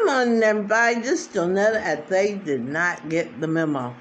[0.00, 1.00] Good morning, everybody.
[1.00, 3.94] This is Donetta, and they did not get the memo.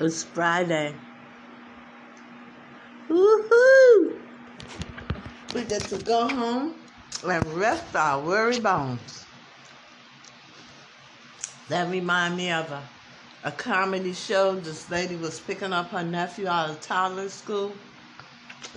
[0.00, 0.94] It's Friday.
[3.10, 4.18] Woohoo!
[5.54, 6.74] We get to go home
[7.26, 9.26] and rest our weary bones.
[11.68, 12.82] That remind me of a,
[13.44, 14.54] a comedy show.
[14.54, 17.74] This lady was picking up her nephew out of toddler school.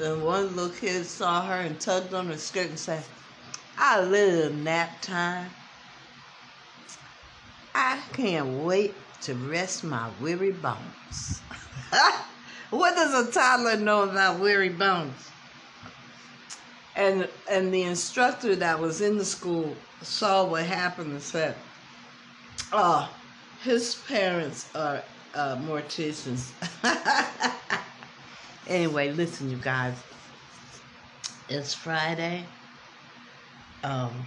[0.02, 3.04] And one little kid saw her and tugged on her skirt and said,
[3.78, 5.50] I live nap time.
[7.74, 11.42] I can't wait to rest my weary bones.
[12.70, 15.30] what does a toddler know about weary bones?
[16.96, 21.56] And and the instructor that was in the school saw what happened and said,
[22.74, 23.10] "Oh,
[23.64, 25.04] his parents are
[25.34, 26.52] uh, morticians."
[28.72, 29.96] anyway, listen, you guys.
[31.50, 32.46] It's Friday.
[33.84, 34.26] Um,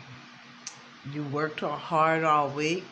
[1.12, 2.84] you worked hard all week.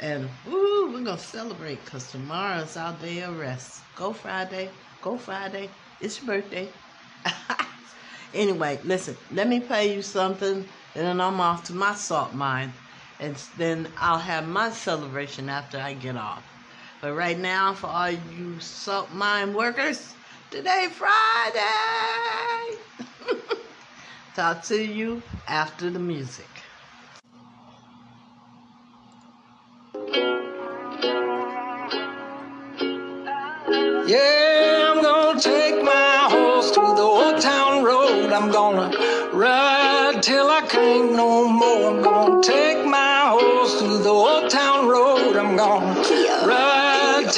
[0.00, 3.82] And woo, we're gonna celebrate because tomorrow is our day of rest.
[3.94, 4.70] Go Friday,
[5.02, 5.68] go Friday.
[6.00, 6.68] It's your birthday.
[8.34, 12.72] anyway, listen, let me pay you something, and then I'm off to my salt mine,
[13.20, 16.42] and then I'll have my celebration after I get off.
[17.02, 20.14] But right now, for all you salt mine workers,
[20.50, 21.60] today Friday.
[24.34, 26.48] Talk to you after the music.
[34.06, 38.32] Yeah, I'm gonna take my horse to the old town road.
[38.32, 38.90] I'm gonna
[39.32, 41.90] ride till I can't no more.
[41.90, 45.36] I'm gonna take my horse to the old town road.
[45.36, 46.29] I'm gonna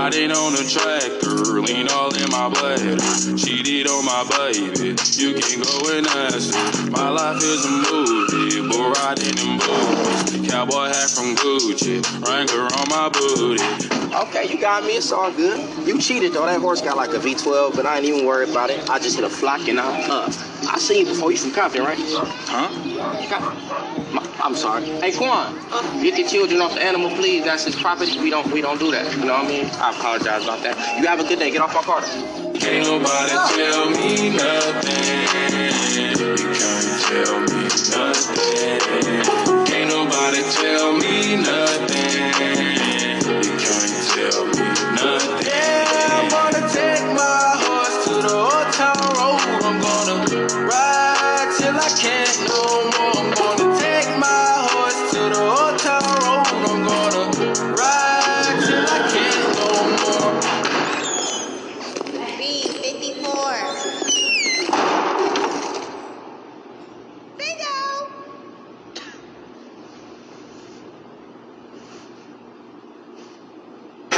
[0.00, 2.96] Riding on a tractor, lean all in my bladder.
[3.36, 6.90] Cheated on my baby, you can go and ask her.
[6.90, 10.50] My life is a movie, bull riding in boots.
[10.50, 13.62] Cowboy hat from Gucci, Wrangler on my booty.
[14.16, 14.96] Okay, you got me.
[14.96, 15.60] It's all good.
[15.86, 16.46] You cheated though.
[16.46, 18.88] That horse got like a V12, but I ain't even worried about it.
[18.88, 20.32] I just hit a flock and I'm up.
[20.66, 21.30] I seen you before.
[21.30, 21.98] You from Compton, right?
[22.48, 23.99] Huh?
[24.10, 24.84] You got- My- I'm sorry.
[24.84, 25.54] Hey, Quan,
[26.02, 27.44] get the children off the animal, please.
[27.44, 28.18] That's his property.
[28.18, 29.10] We don't, we don't do that.
[29.16, 29.66] You know what I mean?
[29.80, 30.76] I apologize about that.
[31.00, 31.50] You have a good day.
[31.50, 32.00] Get off my car.
[32.58, 35.04] Can't nobody tell me nothing.
[36.38, 38.89] You can't tell me nothing.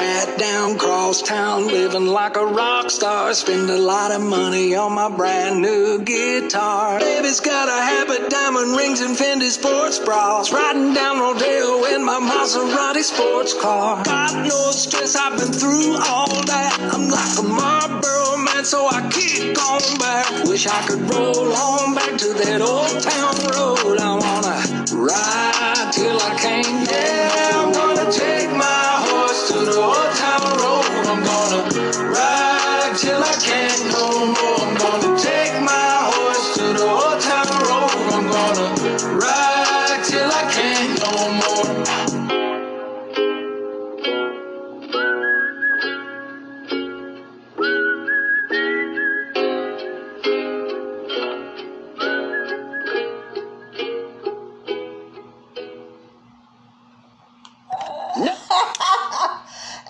[0.03, 3.33] Down, cross town, living like a rock star.
[3.35, 6.99] Spend a lot of money on my brand new guitar.
[6.99, 10.53] Baby's got a habit, diamond rings, and Fendi sports bras.
[10.53, 14.03] Riding down Rodeo in my Maserati sports car.
[14.03, 16.79] Got no stress, I've been through all that.
[16.93, 20.45] I'm like a Marlboro man, so I keep going back.
[20.49, 23.52] Wish I could roll on back to that old town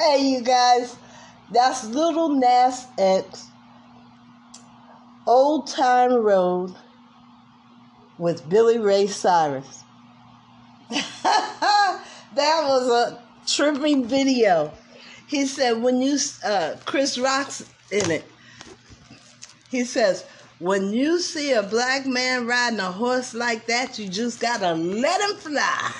[0.04, 0.96] Hey, you guys,
[1.52, 3.46] that's Little Nas X,
[5.28, 6.75] Old Time Road
[8.19, 9.84] with Billy Ray Cyrus.
[10.90, 12.02] that
[12.34, 14.72] was a tripping video.
[15.28, 18.25] He said, when you, uh, Chris Rock's in it,
[19.70, 20.25] he says,
[20.58, 25.31] When you see a black man riding a horse like that, you just gotta let
[25.31, 25.93] him fly.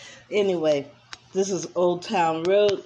[0.30, 0.90] anyway,
[1.38, 2.82] this is Old Town Road.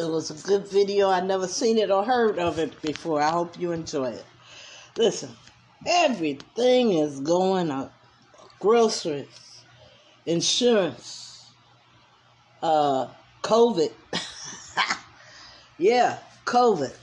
[0.00, 1.08] It was a good video.
[1.08, 3.22] I never seen it or heard of it before.
[3.22, 4.24] I hope you enjoy it.
[4.96, 5.30] Listen,
[5.86, 7.94] everything is going up.
[8.58, 9.62] Groceries,
[10.26, 11.52] insurance,
[12.64, 13.06] uh,
[13.42, 13.92] COVID.
[15.78, 16.96] yeah, COVID.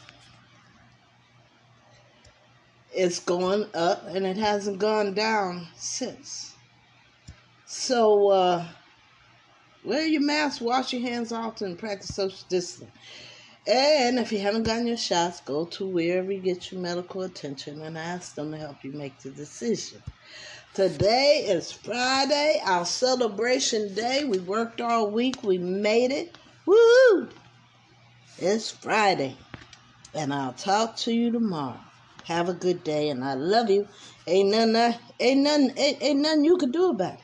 [2.94, 6.54] It's going up and it hasn't gone down since.
[7.66, 8.66] So, uh,
[9.88, 12.92] wear your mask, wash your hands often, practice social distancing.
[13.66, 17.82] And if you haven't gotten your shots, go to wherever you get your medical attention
[17.82, 20.02] and ask them to help you make the decision.
[20.74, 24.26] Today is Friday, our celebration day.
[24.26, 26.38] We worked all week, we made it.
[26.66, 27.30] Woo!
[28.38, 29.38] It's Friday.
[30.14, 31.80] And I'll talk to you tomorrow.
[32.26, 33.88] Have a good day, and I love you.
[34.28, 37.20] Ain't nothing, uh, ain't nothing, ain't, ain't nothing you can do about it.